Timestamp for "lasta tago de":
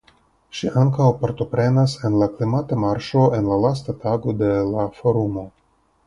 3.65-4.49